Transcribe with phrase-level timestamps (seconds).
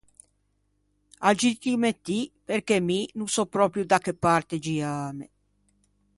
[1.19, 5.25] Aggiuttime ti, perché mi no sò pròpio da che parte giâme.